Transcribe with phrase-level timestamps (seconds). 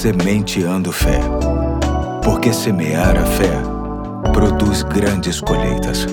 [0.00, 1.20] Sementeando Fé.
[2.24, 3.52] Porque semear a fé
[4.32, 6.06] produz grandes colheitas.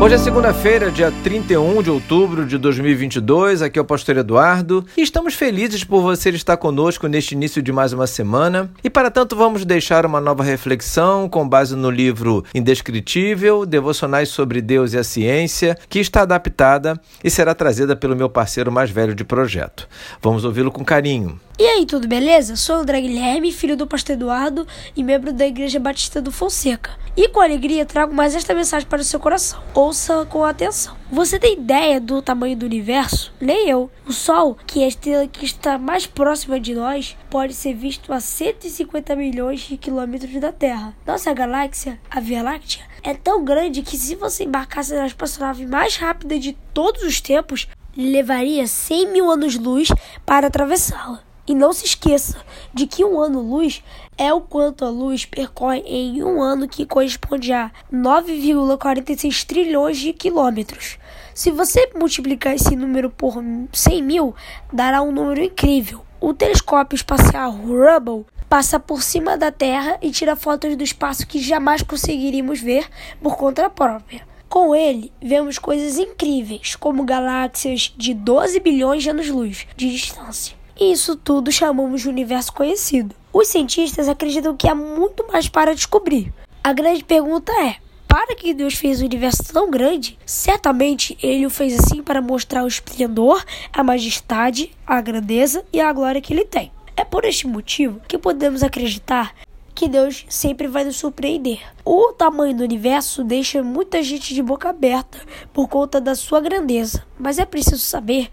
[0.00, 3.60] Hoje é segunda-feira, dia 31 de outubro de 2022.
[3.60, 7.72] Aqui é o Pastor Eduardo e estamos felizes por você estar conosco neste início de
[7.72, 8.70] mais uma semana.
[8.84, 14.62] E para tanto, vamos deixar uma nova reflexão com base no livro Indescritível Devocionais sobre
[14.62, 19.12] Deus e a Ciência, que está adaptada e será trazida pelo meu parceiro mais velho
[19.12, 19.88] de projeto.
[20.22, 21.40] Vamos ouvi-lo com carinho.
[21.58, 22.54] E aí, tudo beleza?
[22.54, 26.90] Sou o André Guilherme, filho do pastor Eduardo e membro da Igreja Batista do Fonseca.
[27.16, 29.62] E com alegria trago mais esta mensagem para o seu coração.
[29.72, 30.94] Ouça com atenção.
[31.10, 33.32] Você tem ideia do tamanho do universo?
[33.40, 33.90] Nem eu.
[34.06, 38.12] O Sol, que é a estrela que está mais próxima de nós, pode ser visto
[38.12, 40.94] a 150 milhões de quilômetros da Terra.
[41.06, 45.96] Nossa galáxia, a Via Láctea, é tão grande que se você embarcasse na espaçonave mais
[45.96, 47.66] rápida de todos os tempos,
[47.96, 49.88] levaria 100 mil anos-luz
[50.26, 51.25] para atravessá-la.
[51.46, 52.38] E não se esqueça
[52.74, 53.82] de que um ano-luz
[54.18, 60.12] é o quanto a luz percorre em um ano, que corresponde a 9,46 trilhões de
[60.12, 60.98] quilômetros.
[61.34, 63.34] Se você multiplicar esse número por
[63.72, 64.34] 100 mil,
[64.72, 66.02] dará um número incrível.
[66.20, 71.38] O telescópio espacial Hubble passa por cima da Terra e tira fotos do espaço que
[71.38, 72.88] jamais conseguiríamos ver
[73.20, 74.26] por conta própria.
[74.48, 80.55] Com ele, vemos coisas incríveis, como galáxias de 12 bilhões de anos-luz de distância.
[80.78, 83.14] E isso tudo chamamos de universo conhecido.
[83.32, 86.32] Os cientistas acreditam que há muito mais para descobrir.
[86.62, 91.50] A grande pergunta é: para que Deus fez o universo tão grande, certamente ele o
[91.50, 96.44] fez assim para mostrar o esplendor, a majestade, a grandeza e a glória que ele
[96.44, 96.70] tem.
[96.96, 99.34] É por este motivo que podemos acreditar
[99.74, 101.60] que Deus sempre vai nos surpreender.
[101.84, 105.20] O tamanho do universo deixa muita gente de boca aberta
[105.52, 108.30] por conta da sua grandeza, mas é preciso saber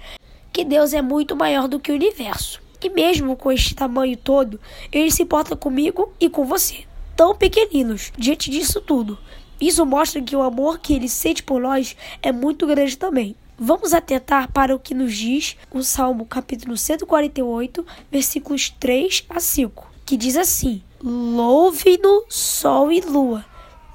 [0.53, 2.61] que Deus é muito maior do que o universo.
[2.81, 4.59] E mesmo com este tamanho todo,
[4.91, 9.17] ele se importa comigo e com você, tão pequeninos, diante disso tudo.
[9.59, 13.35] Isso mostra que o amor que ele sente por nós é muito grande também.
[13.57, 19.89] Vamos atentar para o que nos diz o Salmo capítulo 148, versículos 3 a 5,
[20.05, 23.45] que diz assim: Louve-no sol e lua,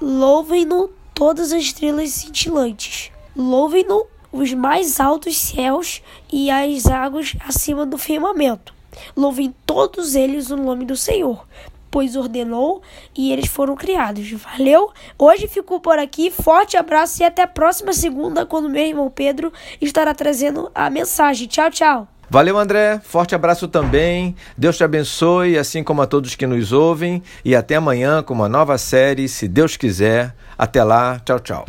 [0.01, 6.01] louvem-no todas as estrelas cintilantes, louvem-no os mais altos céus
[6.31, 8.73] e as águas acima do firmamento.
[9.15, 11.45] Louvem todos eles o nome do Senhor,
[11.89, 12.81] pois ordenou
[13.17, 14.29] e eles foram criados.
[14.31, 14.91] Valeu?
[15.17, 16.31] Hoje ficou por aqui.
[16.31, 19.51] Forte abraço e até a próxima segunda, quando meu irmão Pedro
[19.81, 21.47] estará trazendo a mensagem.
[21.47, 22.07] Tchau, tchau.
[22.31, 22.99] Valeu, André.
[23.03, 24.35] Forte abraço também.
[24.55, 27.23] Deus te abençoe, assim como a todos que nos ouvem.
[27.43, 30.35] E até amanhã com uma nova série, se Deus quiser.
[30.55, 31.19] Até lá.
[31.25, 31.65] Tchau, tchau.